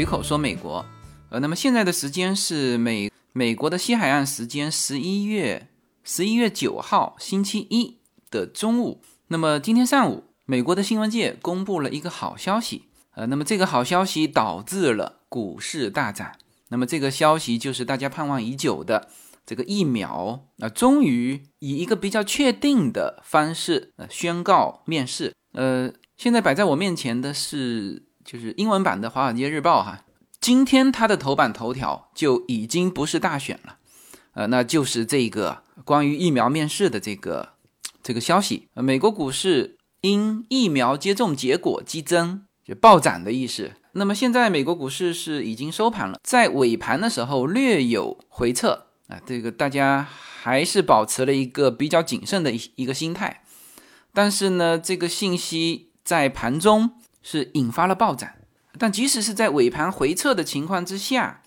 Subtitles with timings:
[0.00, 0.82] 随口说美国，
[1.28, 5.68] 呃，那么现在的时间是美美国的西海岸时间十一月
[6.02, 7.98] 十一月九号星期一
[8.30, 9.02] 的中午。
[9.28, 16.32] 那么今天上午，美国的新闻界公布了一个好消息，呃，那么这个好消息导致了股市大涨。
[16.70, 19.10] 那么这个消息就是大家盼望已久的
[19.44, 25.34] 这个疫苗，啊，终于以一个比较确定的方式呃宣告面世。
[25.52, 28.08] 呃，现在摆在我面前的是。
[28.30, 30.04] 就是英文版的《华尔街日报》哈，
[30.40, 33.78] 今天它的头版头条就已经不是大选了，
[34.34, 37.54] 呃，那就是这个关于疫苗面世的这个
[38.04, 38.68] 这个消息。
[38.74, 43.72] 美国股市因疫苗接种结果激增，就暴涨的意思。
[43.94, 53.42] 那么现在美国股市是已经收盘了，在尾盘的时候略有回撤啊，这个大家还是保持了一个比较谨慎的一一个心态。
[54.14, 56.92] 但是呢，这个信息在盘中。
[57.22, 58.30] 是引发了暴涨，
[58.78, 61.42] 但即使是在尾盘回撤的情况之下，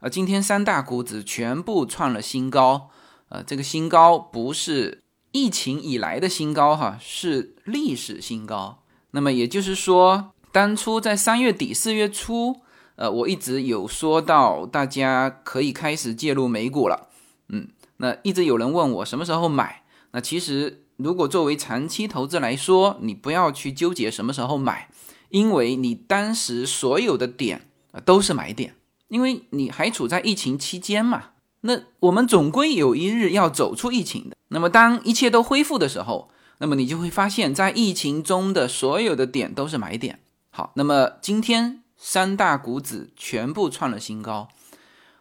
[0.00, 2.90] 啊，今天三大股指全部创了新高，
[3.28, 5.02] 呃，这个新高不是
[5.32, 8.82] 疫情以来的新高哈，是历史新高。
[9.10, 12.60] 那么也就是说，当初在三月底四月初，
[12.94, 17.08] 呃，我一直有说到大家可以开始介入美股了，
[17.48, 24.88] 嗯，那一直有人问我什么时候买，那其实如果作为长期投资来说，你不要去纠结什么时候买。
[25.28, 28.74] 因为你当时所有的点啊都是买点，
[29.08, 31.30] 因为你还处在疫情期间嘛。
[31.62, 34.36] 那我们总归有一日要走出疫情的。
[34.48, 40.20] 那么当一切都恢复的时候，那么你就会发现，在疫情中的所有的点都是买点。
[40.50, 44.48] 好，那么今天三大股指全部创了新高。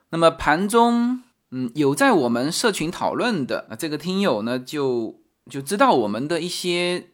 [0.10, 5.20] 那么盘中，嗯，有在我们社群讨论的，这个听友呢就
[5.50, 7.10] 就知道我们的一些。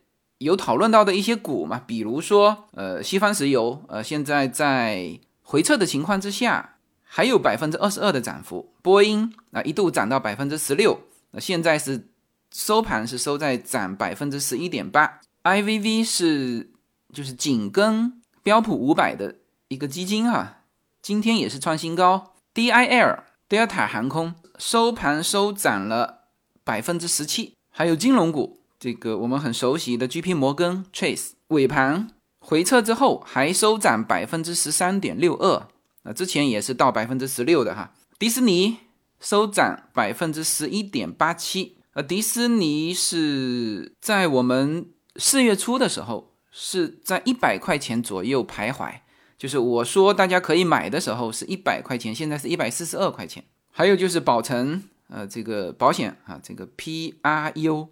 [0.45, 8.73] 有讨论到的一些股嘛，比如说，呃，西方石油，呃，现在在回撤的情况之下，还有百分之二十二的涨幅。
[8.81, 12.07] 波音啊，一度涨到百分之十六，那现在是
[12.51, 15.19] 收盘是收在涨百分之十一点八。
[15.43, 16.71] IVV 是
[17.13, 19.35] 就是紧跟标普五百的
[19.67, 20.63] 一个基金哈，
[21.03, 22.33] 今天也是创新高。
[22.55, 26.21] DIL Delta 航空收盘收涨了
[26.63, 28.60] 百分之十七，还有金融股。
[28.81, 32.09] 这个我们很熟悉的 G P 摩根 Chase 尾盘
[32.39, 35.67] 回撤之后还收涨百分之十三点六二，
[36.01, 37.93] 那之前也是到百分之十六的哈。
[38.17, 38.77] 迪士尼
[39.19, 48.91] 收涨百分之十一点八七，呃，迪士尼是在我们四月初的时候是在一百块钱左右徘徊，
[49.37, 53.43] 就是我说大家可以买的时候是一百块钱，现在是一百四十二块钱。
[53.69, 57.89] 还有就是宝城呃这个保险啊，这个 P R U。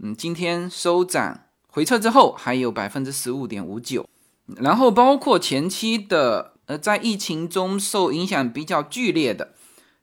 [0.00, 4.08] 嗯，今天收涨回撤之后还有百分之十五点五九，
[4.56, 9.54] 然后包括前期的呃在疫情中受影响比较剧烈的，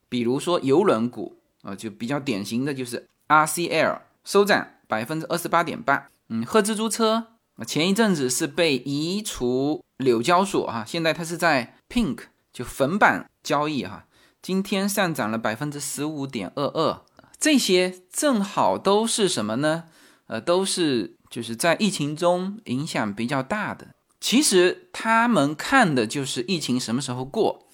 [0.09, 6.09] 比如说邮轮股啊，就比较典型的就是 RCL 收涨百分之二十八点八。
[6.27, 7.27] 嗯，赫兹租车
[7.65, 12.19] 前一阵子是被移除纽交所哈，现在它是在 Pink
[12.51, 14.05] 就粉板交易哈，
[14.41, 17.01] 今天上涨了百分之十五点二二。
[17.45, 19.83] 这些正好都是什么呢？
[20.25, 23.89] 呃，都是就是在疫情中影响比较大的。
[24.19, 27.67] 其实他们看的就是疫情什么时候过。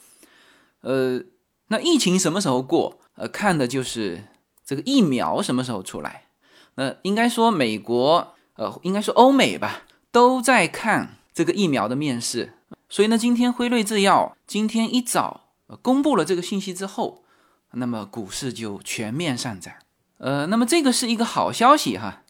[0.82, 1.22] 呃，
[1.68, 3.00] 那疫情什么时候过？
[3.16, 4.26] 呃，看的就是
[4.66, 6.26] 这个疫苗什么时候出来。
[6.76, 12.56] 那应该说美国，呃，应该说欧美吧，都在看这个疫苗的面世。
[12.90, 17.24] 所以呢，今天辉瑞制药今天一早公布了这个信息之后。
[17.74, 19.74] 那么股市就全面上涨，
[20.18, 22.24] 呃，那么这个是一个好消息哈。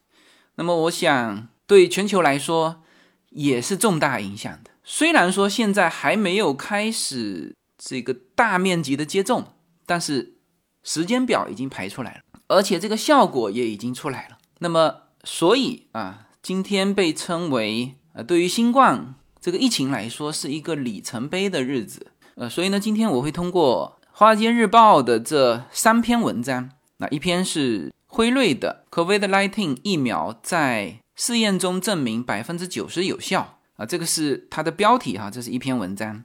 [0.55, 2.83] 那么我想对全球来说
[3.29, 4.69] 也是重大影响的。
[4.83, 9.55] 虽然说现在还没有开始这个大面积的接种，
[9.87, 10.35] 但是
[10.83, 14.37] 时间表已经排出来了，而且这个效果也已经出来了。
[14.59, 22.11] 那么所以啊，今天被称为呃，对于新冠这个疫情来说是一个里程碑的日子。
[22.35, 23.97] 呃，所以呢，今天我会通过。
[24.21, 36.23] 华尔街日报的这三篇文章，那一篇是辉瑞的 COVID-19 疫苗在试验中证明百分之九十有效啊，这个是它的标题哈，这是一篇文章。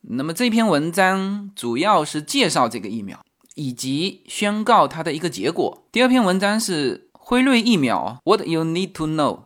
[0.00, 3.22] 那么这篇文章主要是介绍这个疫苗
[3.56, 5.86] 以及宣告它的一个结果。
[5.92, 9.40] 第二篇文章是辉瑞疫苗 What you need to know，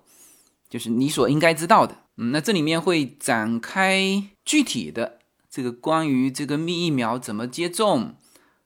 [0.71, 1.97] 就是你所应该知道的。
[2.17, 5.19] 嗯，那这里面会展开具体的。
[5.55, 8.15] 这个关于这个密疫苗怎么接种，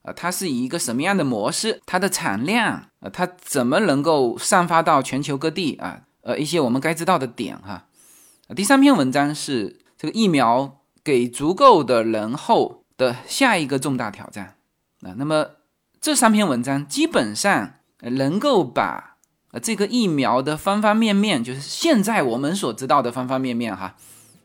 [0.03, 1.83] 啊，它是以一个什么样的模式？
[1.85, 6.03] 它的产量啊，它怎么能够散发到全球各地啊？
[6.23, 7.87] 呃，一些我们该知道的点哈。
[8.55, 14.55] 第三篇文章是这个疫苗给足够的人后的下一个重大挑战
[15.01, 15.15] 啊。
[15.17, 15.47] 那么
[16.01, 19.17] 这三篇文章基本上能够把
[19.51, 23.97] 呃这个疫苗的方方面面，就是现在我们所知道的方方面面哈，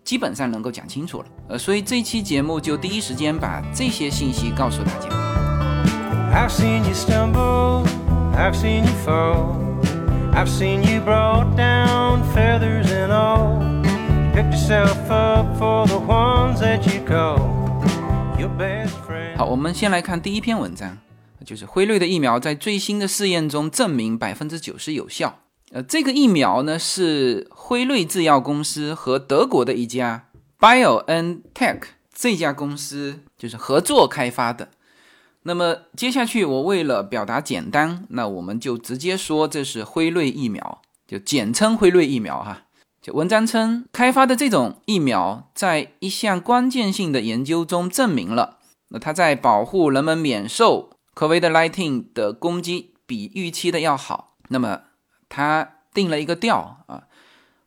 [0.04, 1.26] 基本上能够讲清楚了。
[1.50, 5.10] 呃，所以这期节目就第一时间把这些信息告诉大家。
[6.34, 7.86] I've seen you stumble,
[8.36, 9.56] I've seen you fall,
[10.34, 13.60] I've seen you brought down feathers and all.
[14.34, 17.38] Picked yourself up for the ones that you call
[18.40, 19.36] your best friend.
[19.36, 20.98] 好，我们先来看第一篇文章，
[21.46, 25.41] 就是辉瑞的疫苗在最新的试验中证明百分之九十有效。
[25.74, 30.28] 呃，这个疫苗呢是辉瑞制药公司和德国的一家
[30.60, 31.82] BioNTech
[32.14, 34.70] 这家公司就是合作开发的。
[35.44, 42.64] 那么接下去，我为了表达简单，那我们就直接说这是辉瑞疫苗，就简称辉瑞疫苗哈。
[43.02, 48.58] 就文章称，开发的这种疫苗在一项关键性的研究中证明了，
[48.90, 54.36] 那它在保护人们免受 COVID-19 的攻击比预期的要好。
[54.50, 54.82] 那么
[55.32, 57.04] 他定了一个调啊，《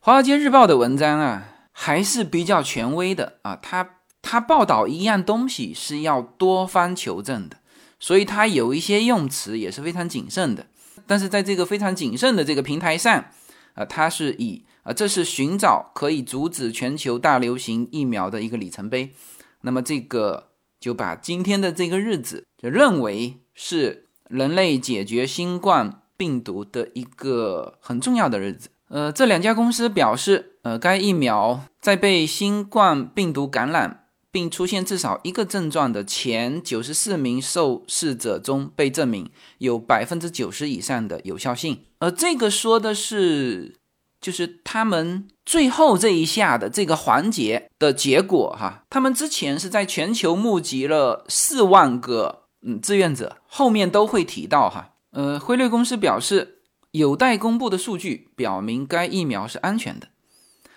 [0.00, 7.56] 华尔街日报》的文章啊还是比较权威的啊，他他报道一样东西是要多方求证的。
[7.98, 10.66] 所以他有一些用词也是非常谨慎的，
[11.06, 13.24] 但是在这个非常谨慎的这个平台上，
[13.72, 19.14] 啊，他是以啊，这是寻找可以阻止全球大流行疫苗的一个里程碑。
[19.62, 28.70] 那么这个就把今天的这个日子就认为是人类解决新冠病毒的一个很重要的日子。
[28.88, 34.00] 呃，这两家公司表示，呃，该疫苗在被新冠病毒感染。
[34.34, 41.84] 并出现至少一个症状的前九十四名受试者中，被证明有百分之九十以上的有效性。
[42.00, 43.76] 而这个说的是，
[44.20, 48.82] 就是他们最后这一下的这个环节的结果哈。
[48.90, 54.93] 他们之前是在全球募集了四万个嗯志愿者，后面都会提到哈。
[55.14, 56.58] 呃，辉瑞公司表示，
[56.90, 60.08] 有待公布的数据表明该疫苗是安全的，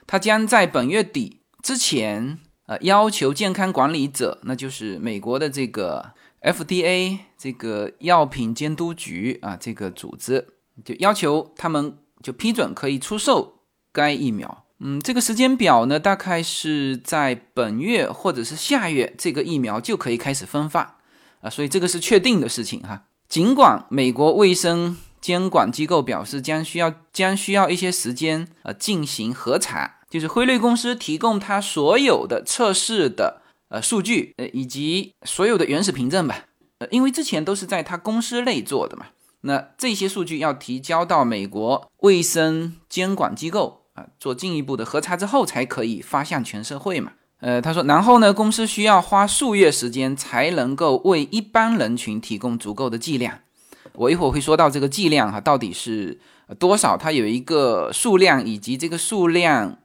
[0.08, 2.40] 它将在本月底之前。
[2.68, 6.12] 呃，要求健康管理者，那就是美国的这个
[6.42, 10.46] FDA 这个药品监督局啊，这个组织
[10.84, 13.62] 就要求他们就批准可以出售
[13.94, 14.66] 该疫苗。
[14.80, 21.00] 嗯，这个时间表呢，大概是在本月或者是下月，这个疫苗就可以开始分发
[21.40, 23.06] 啊，所以这个是确定的事情哈。
[23.30, 29.96] 尽管美国卫生监管机构表示将需要将需要一些时间呃进行核查。
[30.10, 36.46] 就是辉瑞公司提供它所有的测试的呃数据，呃以及所有的原始凭证吧，
[36.80, 39.08] 呃因为之前都是在它公司内做的嘛，
[39.42, 53.40] 那这些数据要提交到美国卫生监管机构啊做进一步的核查之后才可以发向全社会嘛，呃他说，然后呢公司需要花数月时间才能够为一般人群提供足够的剂量，
[53.94, 56.20] 我一会儿会说到这个剂量哈到底是
[56.60, 59.78] 多少，它有一个数量以及这个数量。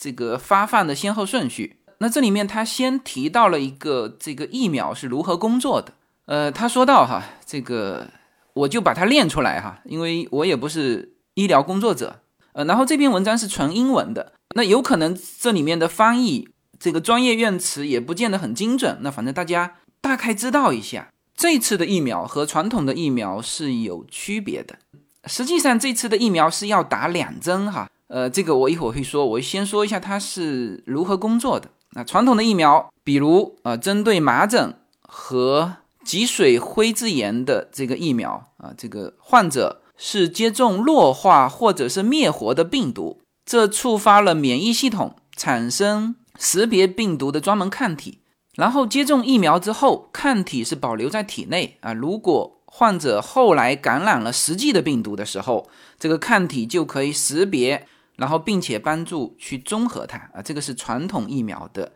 [0.00, 5.92] 这个发放的先后顺序，那这里面他先提到了一个这个疫苗是如何工作的。
[6.26, 8.06] 呃，他说到哈，这个
[8.52, 12.20] 我就把它念出来哈，因为我也不是医疗工作者。
[12.52, 18.98] 呃，然后这篇文章是纯英文的，那有可能这里面的翻译这个专业用词也不见得很精准。
[19.00, 24.78] 那反正大家大概知道一下，这次的疫苗和传统的疫苗是有区别的。
[25.26, 27.90] 实际上这次的疫苗是要打两针哈。
[28.06, 31.68] 呃，这个我一会儿会说，我先说一下它是如何工作的。
[31.92, 48.20] 那传统的疫苗，比如呃，针对麻疹和脊髓灰质炎的这个疫苗啊，这个患者是接种弱化或者是灭活的病毒，这触发了免疫系统产生识别病毒的专门抗体，
[48.54, 51.92] 然后接种疫苗之后，抗体是保留在体内啊。
[51.92, 55.68] 如果患者后来感染了实际的病毒的时候，
[55.98, 57.86] 这个抗体就可以识别。
[58.16, 61.92] 然后，并且帮助去中和它啊，这个是传统疫苗的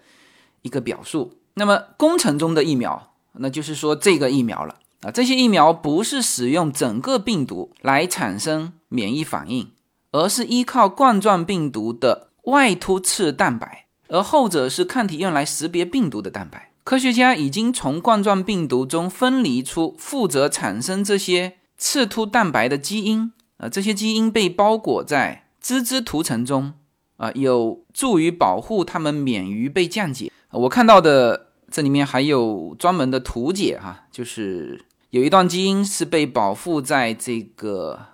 [0.61, 1.39] 一个表述。
[1.55, 5.11] 那么，工程中的疫苗，那就是说这个疫苗了啊。
[5.11, 9.73] 这些疫苗不是使用整个病毒来产生免疫反应，
[10.13, 13.82] 而是依靠冠状病毒的外突刺蛋白，
[14.13, 16.71] 而后者是抗体用来识别病毒的蛋白。
[16.85, 25.41] 科学家已经从冠状病毒中分离出负责产生这些刺突蛋白的基因啊，这些基因被包裹在。
[25.63, 26.73] 脂质涂层中
[27.19, 30.33] 啊，有助于保护它们免于被降解。
[30.51, 38.07] 我看到的这里面还有专门的图解哈，就是有一段基因是被保护在这个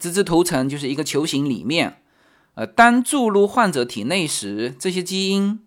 [0.00, 1.98] 脂质涂层，就是一个球形里面。
[2.56, 5.60] 呃，当注入患者体内时，这些基因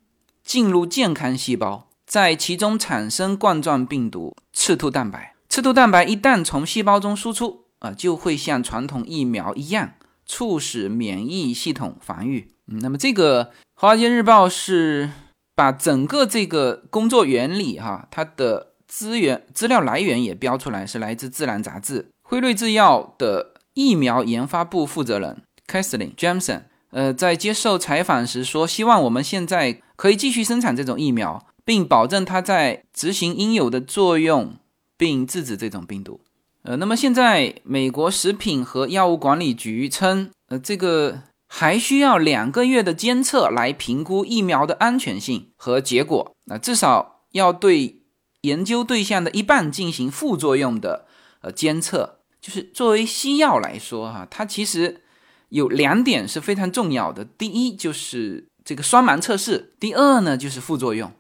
[0.43, 5.35] 进入健康细胞，在其中产生冠状病毒刺突蛋白。
[5.47, 9.93] 刺突蛋白一旦从细胞中输出啊，就会像传统疫苗一样，
[10.25, 12.51] 促使免疫系统防御。
[12.65, 15.11] 那么这个《华尔街日报》是
[15.55, 22.09] 把整个这个工作原理哈，它的资源资料来源也标出来，是来自《自然》杂志。
[22.23, 34.55] 辉瑞制药的疫苗研发部负责人 Kathleen Jameson，呃，在接受采访时说，希望我们现在可以继续生产这种疫苗，并保证它在执行应有的作用，
[34.97, 36.21] 并制止这种病毒。
[36.63, 46.35] 呃，那么现在美国食品和药物管理局称，呃，这个还需要两个月的监测来评估疫苗的安全性和结果。
[46.45, 48.01] 那至少要对
[48.41, 51.05] 研究对象的一半进行副作用的
[51.41, 52.19] 呃监测。
[52.41, 55.01] 就是作为西药来说，哈，它其实
[55.49, 57.23] 有两点是非常重要的。
[57.25, 61.11] 第一就是这个双盲测试，第二呢就是副作用，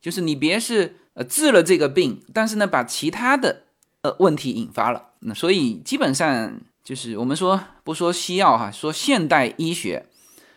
[0.00, 3.64] 就是你别是呃治了这个病，但是呢把其他的
[4.02, 5.10] 呃问题引发了。
[5.20, 10.06] 那所以基本上就是我们说不说西药哈，说现代医学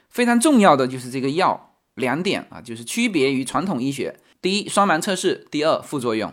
[0.09, 6.31] 非常重要的就是这个药两点啊，就是区别于传统医学：第一双盲测试，第二副作用。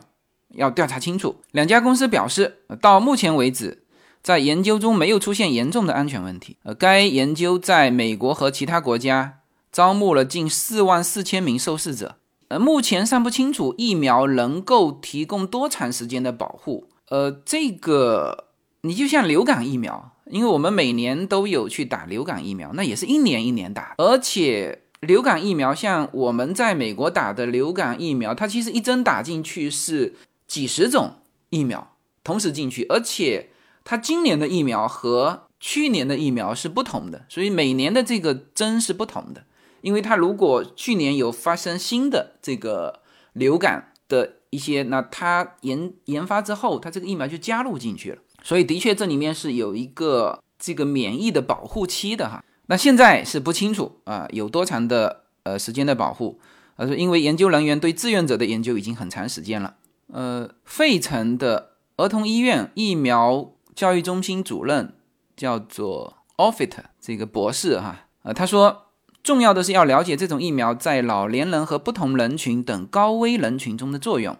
[0.55, 1.43] 要调查清楚。
[1.51, 3.83] 两家公司表示，到目前为止，
[4.29, 6.59] 在研究中没有出现严重的安全问题。
[6.63, 9.39] 呃，该研究在美国和其他国家
[9.73, 12.17] 招募了近四万四千名受试者。
[12.49, 16.89] 呃，目前尚不清楚疫苗能够提供多长时间的保护。
[17.09, 18.49] 呃，这个
[18.83, 24.83] 你就像流感疫苗，因为我们每年都有去打流感疫苗，那也是一年一年打，而且。
[25.01, 30.17] 流感疫苗像我们在美国打的流感疫苗，它其实一针打进去是。
[30.47, 31.17] 几十种
[31.51, 31.95] 疫苗
[32.25, 33.51] 同时进去，而且
[33.91, 39.45] 它今年的疫苗和去年的疫苗是不同的，所以每年的这个针是不同的。
[39.81, 43.01] 因为它如果去年有发生新的这个
[43.33, 48.19] 流感的一些，那它研研发之后，它这个疫苗就加入进去了。
[48.43, 52.45] 所以的确这里面是有一个这个免疫的保护期的哈。
[52.67, 56.39] 那现在是不清楚啊，有多长的呃时间的保护，
[56.77, 59.77] 而是因为研究人员对志愿者的研究已经很长时间了。
[60.13, 64.93] 呃，费城的儿童医院疫苗教育中心主任
[65.37, 68.87] 叫做 Offit 这个博士哈，呃，他说，
[69.23, 74.37] 重要的是要了解这种疫苗在老年人和不同人群等高危人群中的作用。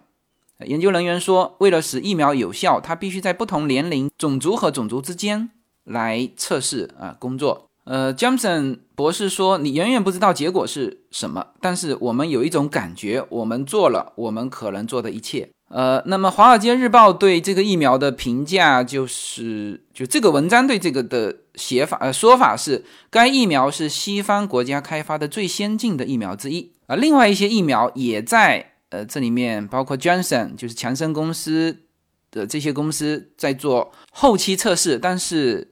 [0.65, 5.49] 研究人员说，为了使疫苗有效，它必须在不同年龄、种族和种族之间
[5.85, 7.69] 来测试啊工作。
[7.85, 26.95] 呃，Johnson 博士说：“你远远不知道结果是什么，但是我们有一种感觉，我们做了我们可能做的一切。”呃，那么《华尔街日报》对这个疫苗的评价就是，就这个文章对这个的写法呃说法是，该疫苗是西方国家开发的最先进的疫苗之一啊。
[26.95, 31.83] 另外一些疫苗也在呃这里面，包括 Johnson 就是强生公司
[32.29, 35.71] 的这些公司在做后期测试，但是。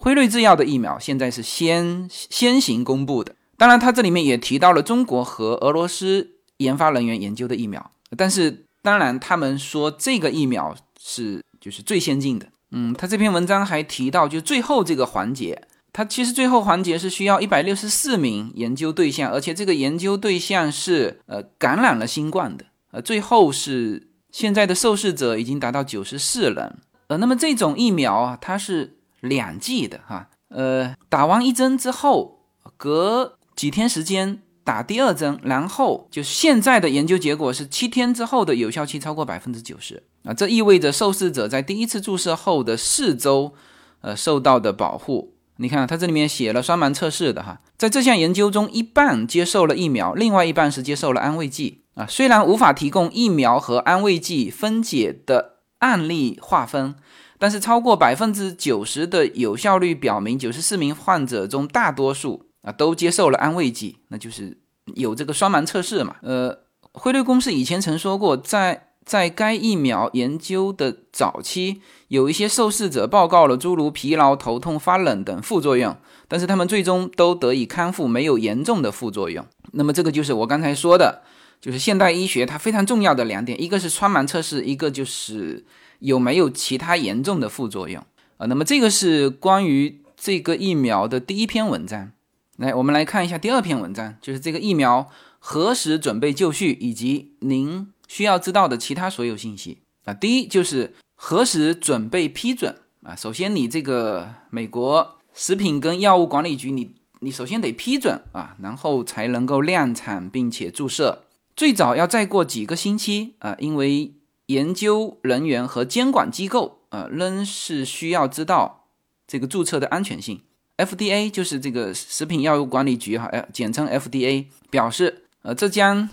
[0.00, 12.46] 辉瑞制药的疫苗现在是先先行公布的，当然，它这里面也提到了中国和俄罗斯研发人员研究的疫苗，但是当然，他们说这个疫苗是就是最先进的。
[12.70, 15.60] 嗯，他这篇文章还提到，就最后这个环节，
[15.92, 26.78] 它其实最后环节是需要一百六十四名研究对象，而且这个研究对象是呃感染了新冠的，呃，最后是现在的受试者已经达到九十四人，
[27.08, 28.94] 呃，那么这种疫苗啊，它是。
[29.20, 32.38] 两剂的哈，呃，打完一针之后，
[32.76, 43.54] 隔几天时间打第二针，然后就现在的研究结果是七天之后的有效期超过百分之九十啊，这意味着受试者在第一次注射后的四周，
[44.02, 45.32] 呃，受到的保护。
[45.56, 52.04] 你看它这里面写了双盲测试的哈，在这项研究中，一半接受了疫苗，另外一半是接受了安慰剂啊。
[52.06, 56.94] 虽然无法提供疫苗和安慰剂分解的案例划分。
[57.40, 64.58] 但是超过百分之九十的有效率表明，九十四名患者中大多数啊都接受了安慰剂，那就是
[64.94, 66.16] 有这个双盲测试嘛。
[66.22, 66.58] 呃，
[66.92, 75.96] 辉瑞公司以前曾说过，在在该疫苗研究的早期，有一些受试者报告了诸如疲劳、头痛、发冷等副作用，
[76.26, 79.44] 但是他们最终都得以康复，没有严重的副作用。
[79.72, 81.22] 那么这个就是我刚才说的，
[81.60, 85.64] 就是现代医学它非常重要的两点，一个是双盲测试，一个就是。
[86.00, 88.00] 有没有其他严重的副作用
[88.36, 88.46] 啊？
[88.46, 92.12] 那么这个是关于这个疫苗的第一篇文章。
[92.58, 100.12] 来，我们来看一下第二篇文章，就是这个疫苗何时准备就绪，以及您需要知道的其他所有信息啊。
[100.12, 103.14] 第一就是何时准备批准啊？
[103.14, 111.22] 首先，你这个美国食品跟药物管理局，你你首先得批准啊，然后才能够量产并且注射。
[111.54, 114.14] 最早要再过几个星期啊，因为
[114.46, 118.86] 研究人员和监管机构啊仍是需要知道
[119.28, 120.40] 这个注册的安全性。
[120.78, 126.08] FDA 就是这个食品药物管理局哈，简称 FDA 表示，呃，这将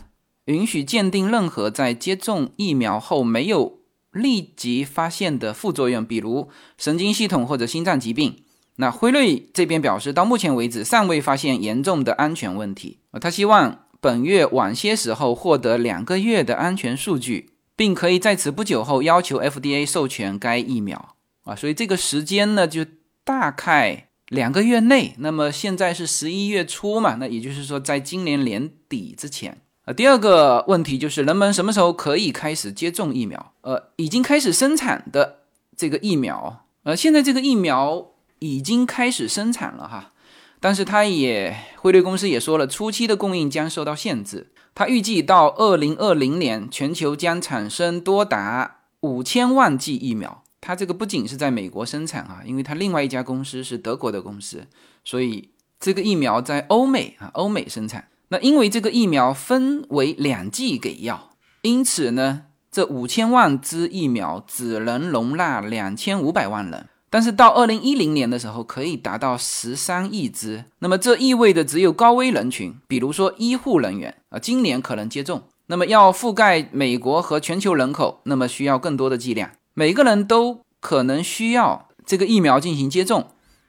[0.46, 3.80] 允许鉴定任何在接种疫苗后没有
[4.12, 8.44] 立即发现的副作用，比如神经系统或者心脏疾病。
[8.76, 13.00] 那辉瑞这边表示，到目前为止尚未发现严重的安全问题。
[13.12, 13.80] 啊，他希望。
[14.02, 22.86] 本月晚些时候获得两个月的安全数据，并可以在此不久后要求 FDA 授权该疫苗啊，所以这个时间呢就
[23.24, 25.16] 大概两个月内。
[25.18, 29.94] 那么现在是十一月初嘛，那也就是说在今年年底之前啊。
[29.94, 33.54] 第二个问题就是人们什么时候可以开始接种疫苗？
[33.62, 35.40] 呃，已经开始生产的
[35.76, 40.12] 这个疫苗，呃，现在这个疫苗已经开始生产了哈。
[40.60, 44.52] 但是他也汇率公司也说了，初期的供应将受到限制。
[44.74, 50.44] 他预计到二零二零年，全球将产生多达五千万剂疫苗。
[50.66, 54.66] 它这个不仅是在美国生产啊，因为它另外一家公司是德国的公司，
[55.04, 58.08] 所以这个疫苗在欧美啊，欧美生产。
[58.30, 61.30] 那因为这个疫苗分为两剂给药，
[61.62, 66.88] 因此呢，这五千万支疫苗只能容纳两千五百万人。
[67.12, 70.66] 但是到二零一零年的时候，可以达到十三亿支。
[70.80, 75.44] 那么这意味着只有高危人群，比如说医护人员啊，今年可能接种。
[75.68, 79.52] 那么要覆盖美国和全球人口，那么需要更多的剂量。
[79.76, 83.28] 每个人都可能需要这个疫苗进行接种。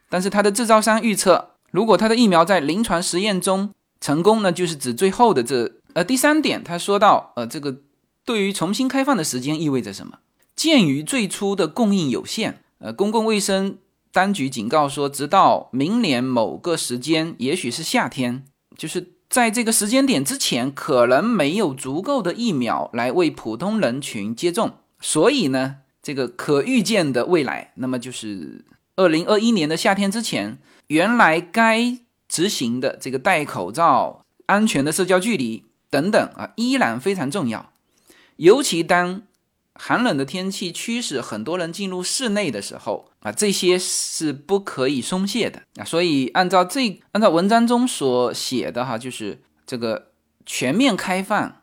[0.09, 7.81] 但是它的制造商预测，如果它的疫苗在临床实验中成功，那就是指最后的这呃第三点，他说到呃这个
[8.25, 10.19] 对于重新开放的时间意味着什么？
[10.55, 12.63] 鉴于最初的供应有限。
[12.79, 13.79] 呃，公共卫生
[14.13, 18.45] 当局警告说，直到明年某个时间，也许是夏天，
[18.77, 24.75] 就是在这个时间点之前，可能没有足够的疫苗来为普通人群接种。
[25.01, 28.65] 所以呢，这个可预见的未来，那么就是
[28.95, 37.73] 二零二一年的夏天之前，原来该执行的这个戴口罩、安全的社交距离等等啊，依然非常重要，
[38.37, 39.23] 尤其当。
[39.79, 45.85] 寒冷的天气驱使很多人进入室内的时候啊，这些是不可以松懈的啊。
[45.85, 50.13] 所以按照这按照文章中所写的哈，就是这个
[50.47, 51.57] 全面开放，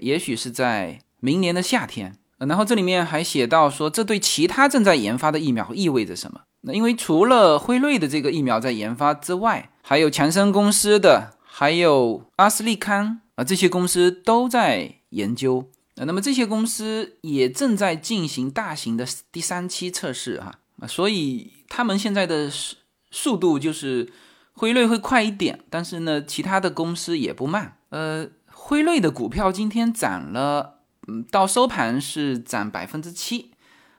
[0.00, 2.16] 也许是在明年的夏天。
[2.38, 6.42] 然后这里面还写到说，这对其他正在研发的疫苗意味着什么？
[6.62, 15.70] 那因为除了辉瑞的这个疫苗在研发之外，还有强生公司的，还有阿斯利康啊，这些公司都在研究。
[15.94, 22.76] 那么这些公司也正在进行大型的第三期测试哈啊，所以他们现在的速
[23.10, 24.12] 速度就是
[24.52, 27.78] 辉瑞会快一点，但是呢，其他的公司也不慢。
[27.88, 30.75] 呃，辉瑞的股票今天涨了，
[31.06, 33.52] 嗯，到收盘是涨百分之七。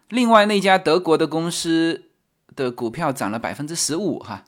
[0.09, 2.05] 另外那家德国的公司
[2.55, 4.45] 的股票涨了百分之十五哈。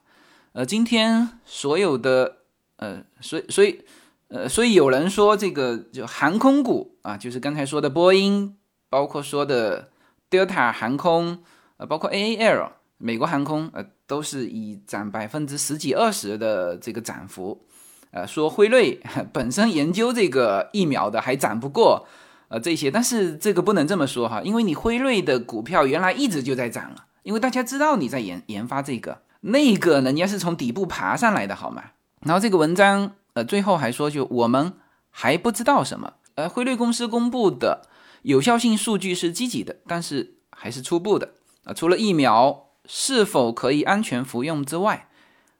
[0.54, 2.38] 呃，今天所有的
[2.78, 3.84] 呃，所以所以。
[4.32, 8.56] 呃，所以有人说这个就航空股啊，就是刚才说的波音，
[8.88, 9.90] 包括说的
[10.30, 11.40] Delta 航空，
[11.78, 17.66] 呃，包括 AAL 美国航空，呃，都是以涨百分之十几二十的这个涨幅。
[18.12, 19.00] 呃，说辉瑞
[19.34, 22.08] 本身研究这个疫苗的还涨不过
[22.50, 31.84] 呃这些，但是这个不能这么说哈，因为你辉瑞的股票原来一直就在涨了，因为大家知道你在研研发这个，那个人家是从底部爬上来的好吗？
[32.22, 33.14] 然后这个文章。
[33.34, 34.74] 呃，最后还说，就我们
[35.12, 36.14] 还不知道什么。
[36.34, 37.88] 呃，辉瑞公司公布的
[38.24, 41.34] 有效性数据是积极的，但是还是初步的。
[41.64, 45.10] 啊，除了疫苗是否可以安全服用之外，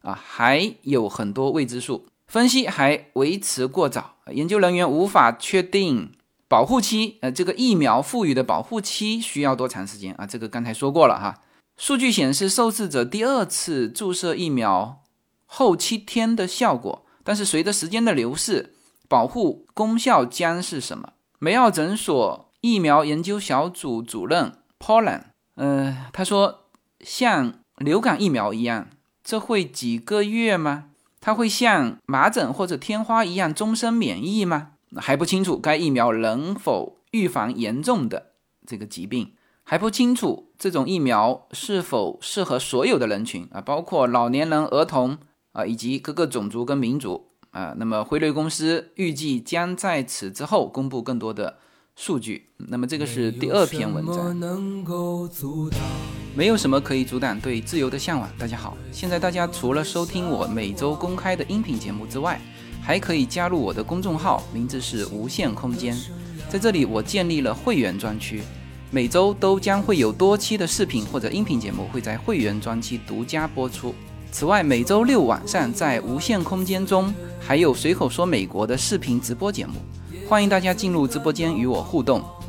[0.02, 4.16] 啊，还有很多未知数，分析还维持过早。
[4.32, 6.12] 研究人员无法确定
[6.50, 10.26] 保护期，呃，这个疫苗赋予的保护期需要多长时间啊？
[10.26, 11.44] 这个刚才说过了哈。
[11.78, 15.04] 数据显示，受试者第二次注射疫苗
[15.46, 17.06] 后七天的效果。
[17.24, 18.74] 但是随着时间的流逝，
[19.08, 21.14] 保护功效将是什么？
[21.38, 25.22] 梅奥诊所疫苗研究小组主任 Paulan，
[25.54, 26.62] 呃，他说，
[27.02, 28.90] 像流感疫苗一样，
[29.24, 30.86] 这会几个月吗？
[31.22, 34.72] 它会像麻疹或者天花一样终身免疫吗？
[34.98, 35.58] 还不清楚。
[35.58, 38.34] 该疫苗能否预防严重的
[38.66, 39.34] 这个疾病？
[39.64, 40.52] 还不清楚。
[40.58, 43.62] 这种疫苗是否适合所有的人群啊？
[43.62, 45.18] 包括老年人、儿童。
[45.52, 51.58] 啊，以及各个种族跟民族啊，那么辉瑞公司预计将在此之后公布更多的
[51.96, 52.52] 数据。
[52.58, 54.38] 那么这个是第二篇文章。
[56.36, 58.30] 没有什么可以阻挡对自由的向往。
[58.38, 62.40] 大家好，现在大家除了收听我每周公开的音频节目之外，
[62.90, 65.96] 还可以加入我的公众号，名字是无限空间。
[66.50, 68.42] 在这里，我建立了会员专区，
[68.90, 73.94] 每周都将会有多期的视频或者音频节目会在会员专区独家播出。
[74.32, 79.74] 此外，每周六晚上在无限空间中还有随口说美国的视频直播节目，
[80.28, 82.24] 欢迎大家进入直播间与我互动。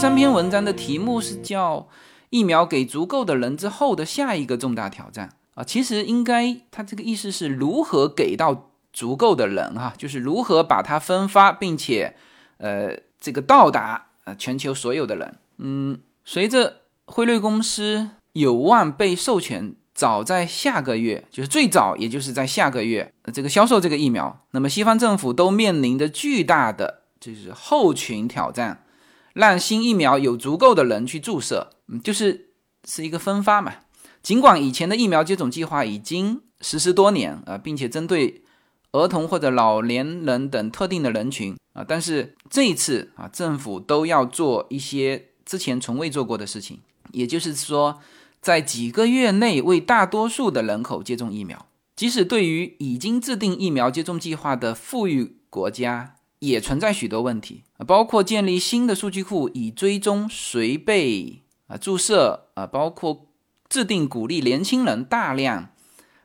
[0.00, 1.86] 三篇文章的题目是叫
[2.30, 12.16] “疫苗给足够的人之后的下一个重大挑战”啊，其实应该它这个意思是如何给到足够的人哈，就是如何把它分发，并且
[12.56, 15.36] 呃这个到达呃全球所有的人。
[15.58, 28.84] 嗯，随着辉瑞公司有望被授权，早在下个月，就是最早也就是在下个月这个销售这个疫苗，那么西方政府都面临着巨大的就是后群挑战。
[29.32, 32.50] 让新疫苗有足够的人去注射，嗯，就是
[32.84, 33.72] 是一个分发嘛。
[34.22, 38.42] 尽管以前的疫苗接种计划已经实施多年啊，并且针对
[38.92, 46.80] 儿童或者老年人等特定的人群啊，但是这一次啊，政府都要做一些之前从未做过的事情，
[47.12, 48.00] 也就是说，
[48.42, 51.66] 在几个月内为大多数的人口接种疫苗，
[51.96, 56.16] 即使对于已经制定疫苗接种计划的富裕国家。
[56.40, 63.26] 也存在许多问题，包括建立新的数据库以追踪谁被啊注射啊，包括
[63.68, 65.70] 制定鼓励年轻人大量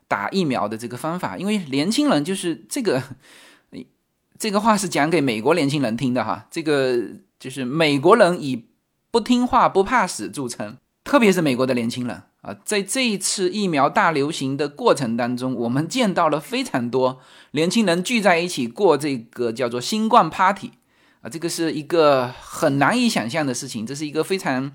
[0.07, 3.03] 打疫苗的这个方法，因为年轻人就是这个，
[4.39, 6.97] 这个话是讲给美国年轻人听的哈，这个
[7.37, 8.65] 就是美国人以
[9.11, 12.23] 不听话不怕死著称，特别是美国的年轻人。
[12.45, 17.19] 啊，在这一次疫苗大流行的过程当中，我们见到了非常多
[17.51, 20.73] 年轻人聚在一起过这个叫做新冠 party，
[21.21, 24.71] 啊，这个是一个很难以想象的事情，这是一个非常，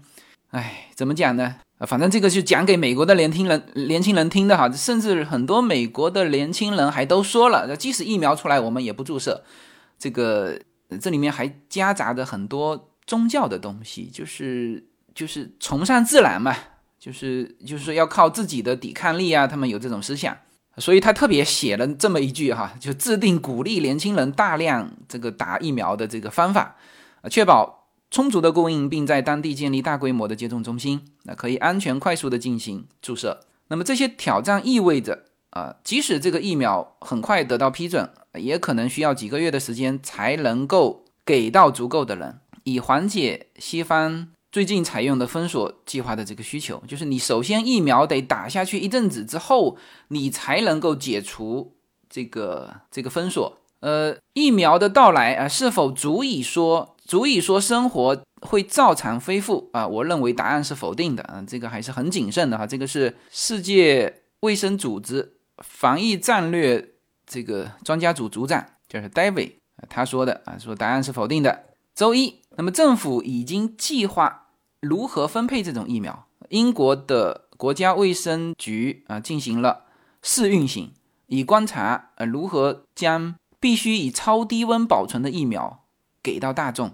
[0.51, 1.59] 哎，怎么讲呢？
[1.79, 9.45] 啊，反正这个是讲给美国的年轻人年轻人听的哈，甚至很多美国的年轻人还都说了，即使疫苗出来，我们也不注射。
[9.97, 10.59] 这个
[11.01, 16.57] 这里面还夹杂着很多宗教的东西，就是就是崇尚自然嘛。
[17.01, 20.37] 就是就是说要靠自己的抵抗力啊，他们有这种思想，
[20.77, 26.77] 所以他特别写了这么一句哈，就制定鼓励年轻人大量这个打疫苗的这个方法，
[27.31, 33.41] 确保充足的供应，并在当地建立大规模的接种中心，那可以安全快速的进行注射。
[33.69, 44.29] 那么这些挑战意味着啊，即使这个疫苗很快得到批准，也可能需要几个月的时间才能够给到足够的人，以缓解西方。
[44.53, 49.77] 最近采用的封锁计划的这个需求，就是你首先疫苗得打下去一阵子之后，
[50.09, 51.77] 你才能够解除
[52.09, 53.59] 这个这个封锁。
[53.79, 59.87] 呃，疫苗的到来啊，是否足以说足以说生活会照常恢复啊？
[59.87, 62.67] 我认为答案是否定的啊，这个还是很谨慎的哈。
[62.67, 66.91] 这个是世界卫生组织防疫战略
[67.25, 69.53] 这个专家组组长就是 David
[69.89, 71.67] 他说的啊，说答案是否定的。
[71.95, 74.49] 周一，那么政府已经计划
[74.81, 76.27] 如何分配这种疫苗。
[76.49, 79.85] 英国的国家卫生局啊进行了
[80.23, 80.93] 试运行，
[81.27, 85.85] 以观察呃如何将必须以超低温保存的疫苗
[86.23, 86.93] 给到大众，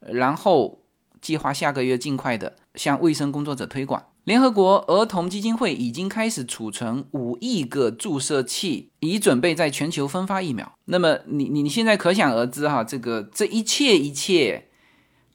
[0.00, 0.80] 然后
[1.20, 4.02] 计划下个月尽快的向卫生工作者推广。
[4.24, 10.72] 联合国儿童基金会已经开始储存五亿个注射器，以准备在全球分发疫苗。
[10.86, 14.70] 那么，你你你现在可想而知哈，这个这一切一切，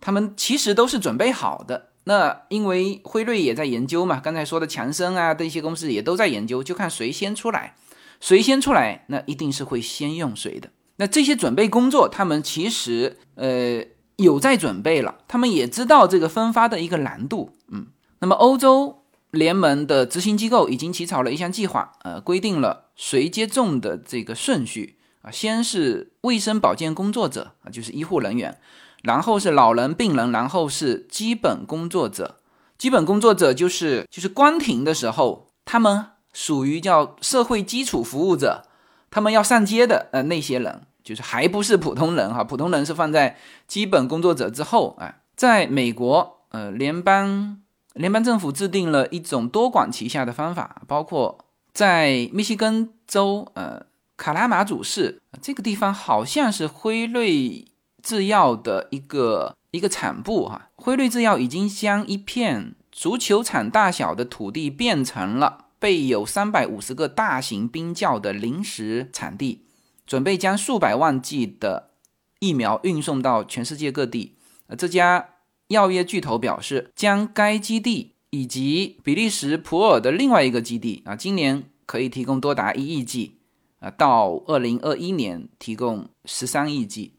[0.02, 1.90] 他们其实都是准备好的。
[2.06, 7.76] 那因为辉瑞也在研究嘛，刚才说的强生啊这些公司也都在研究，就看谁先出来，
[8.20, 10.70] 谁先出来，那一定是会先用谁的。
[10.98, 13.84] 那这些准备工作，他们其实呃
[14.18, 17.88] 有在准备了，他们也知道这个分发的一个难度，嗯。
[18.22, 28.60] 那么，欧洲联盟的执行机构已经起草了一项计划，呃，规定了谁接种的这个顺序啊，先是卫生保健工作者啊，就是医护人员，
[29.04, 32.40] 然后是老人、病人，然后是基本工作者。
[32.78, 38.64] 基本工作者就是就是关停的时候，他们属于叫社会基础服务者，
[39.12, 45.16] 他们要上街的呃那些人，就是还不是普通人哈，普通人是放在基本工作者之后啊。
[45.36, 47.62] 在美国，呃，联邦。
[47.94, 53.82] 联邦政府制定了一种多管齐下的方法，包括在密西根州呃
[54.16, 57.66] 卡拉马祖市这个地方，好像是辉瑞
[58.02, 60.70] 制药的一个一个产部哈。
[60.76, 69.66] 辉瑞制药已经将一片足球场大小的土地变成了备有三百五十个大型冰窖的临时产地，
[70.06, 71.92] 准备将数百万剂的
[72.40, 74.36] 疫苗运送到全世界各地。
[74.68, 75.30] 呃，这家
[75.68, 83.38] 药业巨头表示，将该基地以及比利时普洱的另外一个基地啊，今年可以提供多达一亿剂，
[83.80, 87.14] 啊，到二零二一年提供十三亿剂。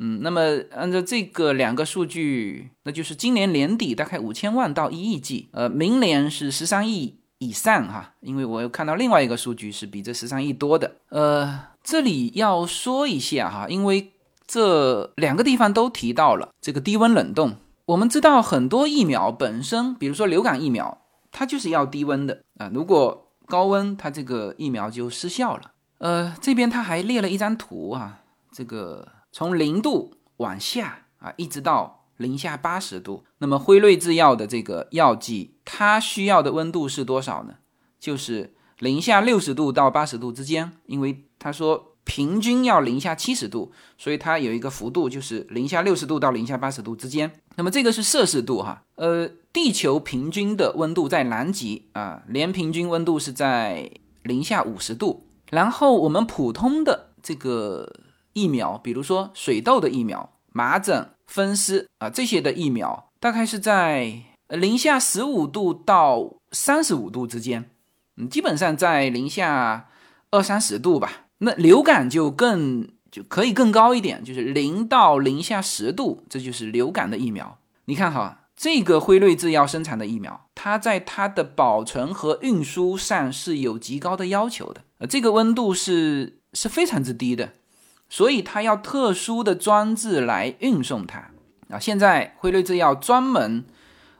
[0.00, 0.40] 嗯，那么
[0.74, 8.14] 按照这个两个数据，那就是今年年底大概五千万到一亿剂，呃，明年是十三亿以上哈。
[8.20, 10.96] 因为我又看到另外一个数据是比这十三亿多的。
[11.10, 14.12] 呃，这里要说一下哈，因为。
[14.52, 17.54] 这两个地方都提到了这个低温冷冻。
[17.84, 22.68] 我们知道很多疫苗本身，比如说流感疫苗，它就是要低温的啊。
[22.74, 25.70] 如果高温，它这个疫苗就失效了。
[25.98, 33.24] 呃，这边他还列了一张图啊，这个从零度往下啊，一直到零下八十度。
[33.38, 37.54] 那么辉瑞制药的这个药剂，它需要的温度是多少呢？
[37.98, 41.86] 就是零下六十度到八十度之间，因为他说。
[42.02, 47.30] 平均要零下七十度，所以它有一个幅度，就是零下六十度到零下八十度之间。
[47.54, 53.88] 那么这个是摄氏度哈，呃，地球平均的温度在南极啊，年平均温度是在
[54.24, 55.28] 零下五十度。
[55.50, 57.92] 然后我们普通的这个
[58.32, 67.70] 疫苗，比如说水痘的疫苗、麻疹、风湿啊这些的疫苗，大概是在零下十五度到三十五度之间，
[68.16, 69.88] 嗯，基本上在零下
[70.30, 71.26] 二三十度吧。
[71.38, 77.58] 那流感就更就可以更高一点，就是零到零下十度，这就是流感的疫苗。
[77.86, 87.54] 你看哈，这个辉瑞制药生产的疫苗，它在它的保存和运输上是有极高的要求的，呃，这个温度是是非常之低的，
[88.10, 91.30] 所以它要特殊的装置来运送它
[91.70, 91.78] 啊。
[91.78, 93.64] 现在辉瑞制药专门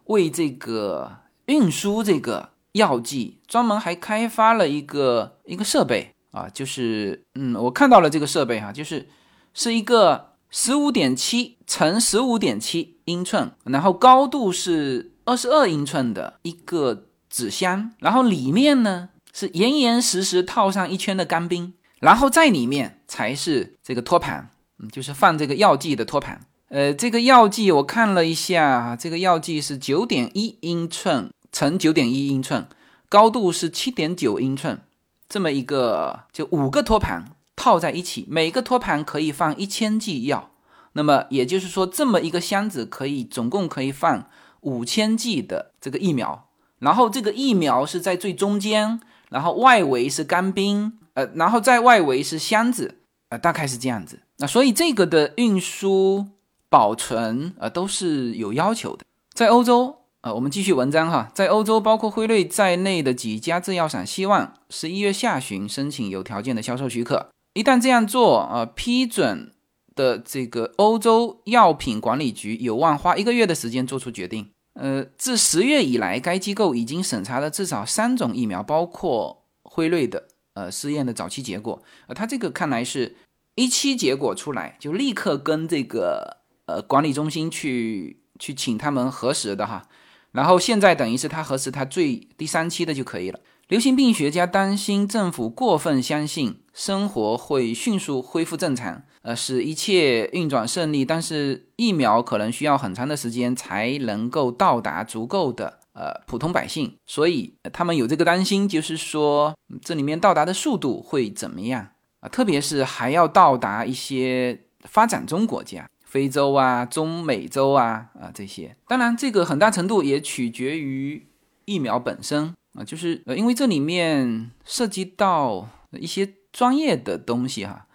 [0.04, 6.14] 为这个运输这个药剂，专门还开发了一个一个设备。
[6.32, 9.08] 啊，就是嗯，我看到了这个设备哈，就是
[9.52, 26.40] 是一个十五点七乘十五点七英寸，然后高度是二十二英寸的一个纸箱，然后里面呢是严严实实套上一圈的干冰，然后在里面才是这个托盘，嗯，就是放这个药剂的托盘。
[26.68, 32.66] 呃，这个药剂我看了一下，这个药剂是九点一英寸乘九点一英寸，
[33.08, 34.80] 高度是七点九英寸。
[35.28, 40.50] 这么一个，就五个托盘套在一起，每个托盘可以放一千剂药。
[40.94, 44.28] 那么也就是说，这么一个箱子可以总共可以放
[44.62, 46.48] 五千剂的这个疫苗。
[46.78, 54.20] 然后这个疫苗是在最中间，然后外围是干冰，呃，然后在外围是箱子，呃，大概是这样子。
[54.38, 56.26] 那所以这个的运输、
[56.68, 59.04] 保存，呃，都是有要求的。
[59.32, 59.96] 在欧洲。
[60.22, 67.30] 呃，我们继续文章哈，在欧洲，包括辉瑞在内的几家制药厂希望十一月下旬申请有条件的销售许可。
[67.54, 69.54] 一旦这样做，呃，批准
[69.94, 74.50] 的这个欧洲药品管理局有望花一个月的时间做出决定。
[74.74, 81.82] 呃，自十月以来，该机构已经审查了至少三种疫苗，包括辉瑞的呃试验的早期结果。
[82.06, 83.16] 呃，他这个看来是
[83.54, 89.88] 一期结果出来就立刻跟这个呃管理中心去去请他们核实的哈。
[90.32, 93.40] 然后现在等于是他核实他最第三期的就可以了。
[93.66, 101.04] 流行病学家担心政府过分相信生活会迅速恢复正常，呃，使一切运转顺利。
[101.04, 111.88] 但是疫苗可能需要很长的时间才能够到达足够的呃普通百姓，所以他们有这个担心，就是说这里面到达的速度会怎么样
[112.20, 112.28] 啊？
[112.28, 115.86] 特别是还要到达一些发展中国家。
[116.10, 121.24] 非洲啊，中美洲啊，啊这些，当然这个很大程度也取决于
[121.66, 127.86] 疫苗本身啊，就是呃，因为这里面涉及到一些专业的东西哈。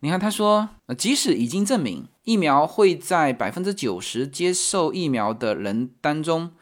[0.00, 6.52] 你看他说，即使已经证明疫苗会在百分之九十接受疫苗的人当中，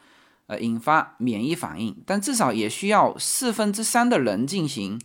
[0.47, 4.99] 呃，引发免疫反应，但至少也需要四分之三的人进行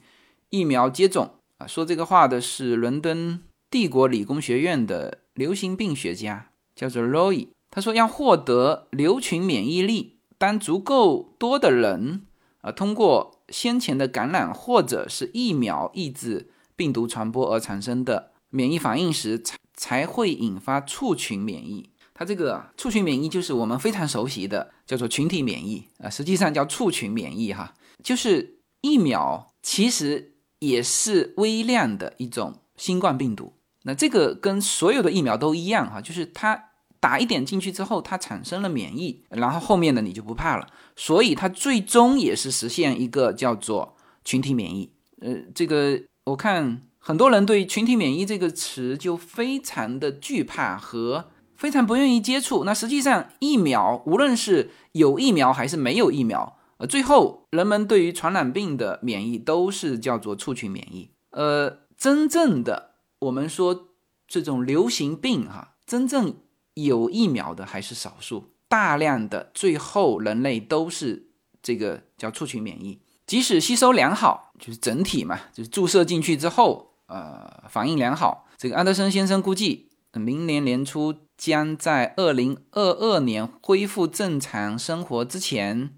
[0.51, 1.67] 疫苗接种啊。
[1.67, 5.19] 说这个话的是伦敦帝国理工学院的。
[5.35, 12.27] 流行病学家叫做 Roy，他说要获得流群免疫力，当足够多的人
[12.61, 21.89] 啊通过先前的感染或者是疫苗抑制病毒传播而产生的免疫反应时，才才会引发畜群免疫。
[22.23, 33.55] 它这个畜群免疫就是我们非常熟悉的叫做群体免疫啊，实际上叫畜群免疫哈，就是疫苗其实也是微量的一种新冠病毒。
[33.83, 36.69] 那这个跟所有的疫苗都一样哈，就是它
[37.01, 40.69] 打一点进去之后，它产生了免疫，然后后面的你就不怕了。
[40.95, 44.93] 所以它最终也是实现一个叫做群体免疫。
[45.21, 51.32] 呃，这个我看很多人对群体免疫这个词就非常的惧怕和
[51.63, 52.65] 非常不愿意接触。
[52.65, 61.11] 那实际上疫苗无论是有疫苗还是没有疫苗，呃，最后人们对于传染病的免疫都是叫做畜群免疫。
[61.31, 62.95] 呃，真正的。
[63.21, 63.91] 我们说
[64.27, 66.35] 这种流行病哈，真正
[66.75, 71.29] 有疫苗的还是少数，大量的最后人类都是
[71.63, 78.49] 这个叫畜群免疫，即使吸收良好，就是整体嘛，就是注射进去之后，呃，反应良好。
[78.59, 85.91] 这个安德森先生估计，明年年初将在二零二二年恢复正常生活之前，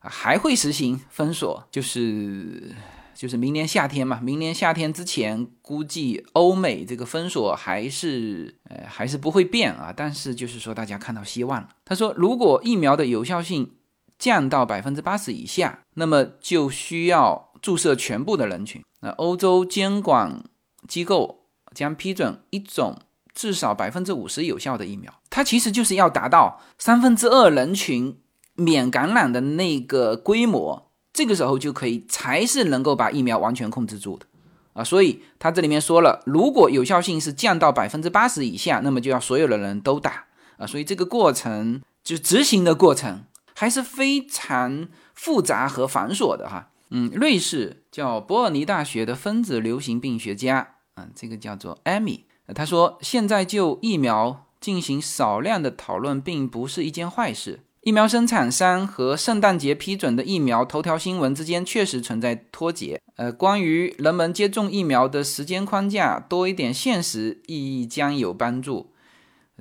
[0.00, 2.74] 还会实行封锁，就是。
[3.14, 9.92] 就是明年夏天嘛，明年夏天之前，估计欧美这个封锁还是呃还是不会变啊。
[9.96, 11.68] 但是就是说，大家看到希望了。
[11.84, 13.72] 他说，如果疫苗的有效性
[14.20, 18.84] 降到百分之八十以下，那么就需要注射全部的人群。
[19.00, 20.44] 那欧洲监管
[20.86, 22.96] 机构将批准一种
[23.38, 28.18] 至少百分之五十有效的疫苗，它其实就是要达到三分之二人群
[28.56, 30.90] 免感染的那个规模。
[31.12, 34.26] 这个时候就可以才是能够把疫苗完全控制住的
[34.72, 40.24] 啊，所以它这里面说了，如果有效性是降到百分之八十以下，那么就要所有的人都打
[40.56, 43.22] 啊，所以这个过程就执行的过程
[43.54, 46.70] 还是非常复杂和繁琐的哈。
[46.90, 57.60] 嗯，瑞士叫伯尔尼大学的分子流行病学家啊，这个叫做艾米，他说现在就疫苗进行少量的讨论，并不是一件坏事。
[57.82, 63.00] 疫苗生产商和圣诞节批准的疫苗头条新闻之间确实存在脱节。
[63.16, 68.92] 呃，关于人们接种疫苗的时间框架，多一点现实意义将有帮助。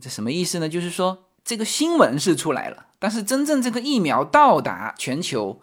[0.01, 0.67] 这什么意思呢？
[0.67, 5.59] 就是说这个新闻是出来了，但是真正这个疫苗到达全球，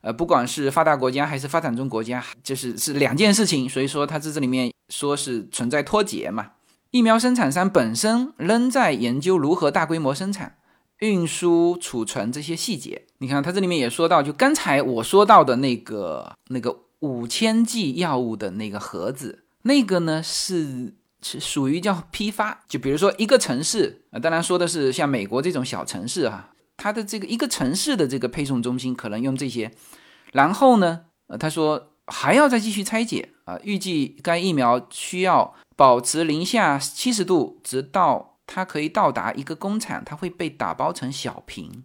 [0.00, 3.68] 呃，不管是发达国家还是发展中国家，就是是两件事情。
[3.68, 6.52] 所以说，它在这里面说是存在脱节嘛。
[6.90, 10.58] 疫苗生产商本身仍在研究如何大规模生产。
[11.00, 29.70] 运输、储存这些细节，你看它这里面也说到，就刚才我说到的那个那个五千剂药物的那个盒子，那个呢是是属于叫批发，就比如说一个城市啊，当然说的是像美国这种小城市哈，它的这个一个城市的这个配送中心可能用这些，
[30.32, 38.32] 然后呢，呃，他说还要再继续拆解啊，预计该疫苗需要保持零下七十度，直到。
[38.48, 41.82] 它可以到达一个工厂，它会被打包成小瓶，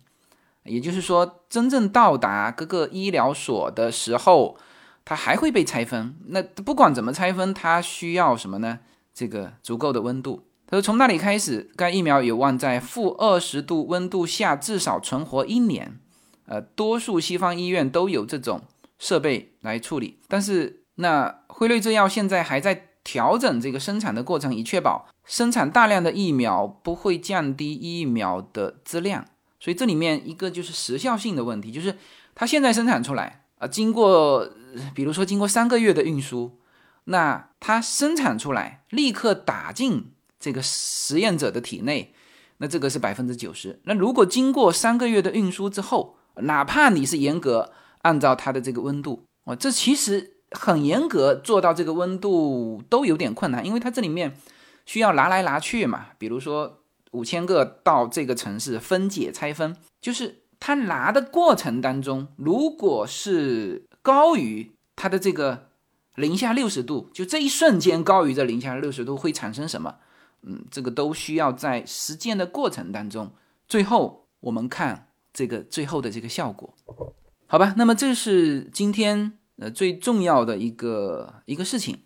[0.63, 4.55] 也就是说，真正到达各个医疗所的时候，
[5.03, 6.15] 它还会被拆分。
[6.27, 8.77] 那不管怎么拆分，它需要什么呢？
[9.11, 10.45] 这个足够的温度。
[10.67, 15.99] 他说，从那里开始，该疫苗有望在负二十度温度下至少存活一年。
[16.45, 18.61] 呃，多数西方医院都有这种
[18.99, 22.89] 设备来处理，但是那辉瑞制药现在还在。
[23.03, 29.25] 调整这个生产的过程，以确保生产大量的疫苗不会降低疫苗的质量。
[29.59, 31.97] 所以这里面一个就是时效性的问题，就是
[32.35, 34.47] 它现在生产出来啊，经过
[34.95, 36.59] 比如说经过三个月的运输，
[37.05, 42.13] 那它生产出来立刻打进这个实验者的体内，
[42.57, 43.79] 那这个是百分之九十。
[43.83, 47.71] 那如果经过三个月的运输之后，哪怕你是严格
[48.03, 50.37] 按照它的这个温度哦，这其实。
[50.51, 54.35] 很严格做到这个温度都有点困难，因为它这里面
[54.85, 56.07] 需要拿来拿去嘛。
[56.17, 56.79] 比如说
[57.11, 65.69] 五千个到这个城市分解拆分，就是它拿的过程当中，如果是高于它的这个
[66.15, 69.95] 零下六十度，就这一瞬间高于这零下六十度会产生什么？
[70.41, 73.31] 嗯，这个都需要在实践的过程当中，
[73.69, 76.73] 最后我们看这个最后的这个效果，
[77.47, 77.73] 好吧？
[77.77, 79.37] 那么这是今天。
[79.61, 81.99] 呃，最重要的一个一个事情，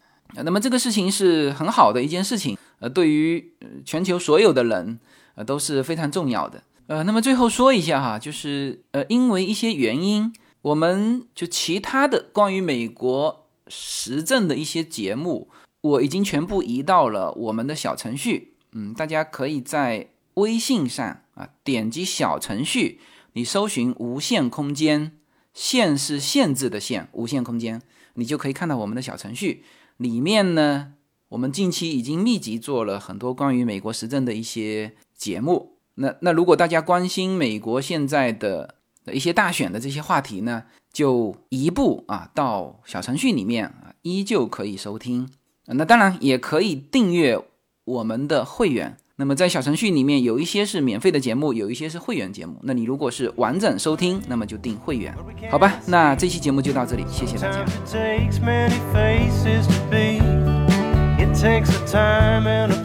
[0.44, 3.54] 那么这个事情是很好的一件事情，呃，对于
[3.86, 5.00] 全球所有的人，
[5.36, 6.62] 呃，都是非常重要的。
[6.88, 10.34] 呃，那么最后说一下哈，就是呃，因为一些原因，
[10.64, 15.50] 我们就其他的关于美国时政的一些节目，
[15.80, 18.56] 我已经全部移到了我们的小程序。
[18.74, 23.00] 嗯，大家可以在微信上啊，点击小程序，
[23.32, 25.14] 你搜寻“无限空间”。
[25.56, 27.82] 限是限制的限，无限空间，
[28.14, 29.64] 你就可以看到我们的小程序
[29.98, 30.94] 里面呢。
[31.30, 35.78] 我们近期已经密集做了很多关于美国时政的一些节目。
[35.96, 38.76] 那那如果大家关心美国现在的
[39.12, 45.28] 一些大选的这些话题呢，就移步啊到小程序里面啊，依旧可以收听。
[45.66, 47.42] 那当然也可以订阅
[47.86, 48.98] 我们的会员。
[49.18, 52.60] 那么在小程序里面有一些是免费的节目，有一些是会员节目。
[52.64, 55.16] 那你如果是完整收听，那么就订会员，
[55.50, 55.76] 好吧？
[55.86, 57.64] 那这期节目就到这里，谢谢大家。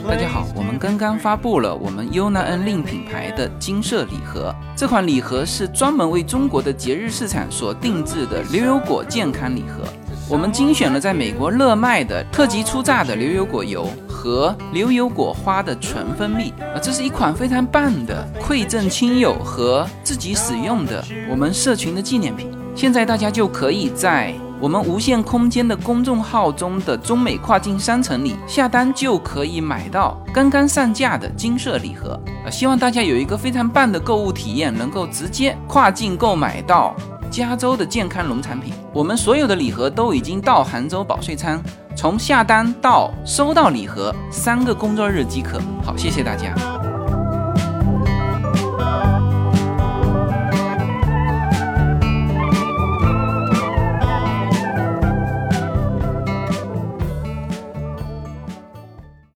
[0.09, 9.83] 大家好，我们刚刚发布了我们 Yuna N 令品牌的金色礼盒，这款礼盒是专门为中国的节日市场所定制的牛油果健康礼盒。
[10.31, 22.49] 我们精选了在美国热卖的特级初榨的牛油果油和牛油果花的纯蜂蜜啊，这是一款非常棒的馈赠亲友和自己使用的我们社群的纪念品。
[22.77, 32.13] 现在大家就可以在我们无限空间的公众号中的中美跨境商城里下单，就可以买到刚刚上架的金色礼盒
[32.47, 32.49] 啊！
[32.49, 36.95] 希望大家有一个非常棒的购物体验，能够直接跨境购买到。
[37.31, 41.63] 加州的健康农产品，我们所有的礼盒都已经到杭州保税仓，
[41.97, 45.61] 从下单到收到礼盒三个工作日即可。
[45.85, 46.53] 好，谢谢大家。